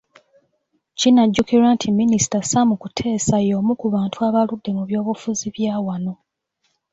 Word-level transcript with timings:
Kinajjukirwa 0.99 1.69
nti 1.75 1.87
Minisita 1.99 2.39
Sam 2.51 2.69
Kuteesa 2.81 3.35
y'omu 3.47 3.73
ku 3.81 3.87
bantu 3.95 4.17
abaludde 4.27 4.69
mu 4.77 4.83
byobufuzi 4.87 5.47
bya 5.55 5.75
wano. 5.85 6.13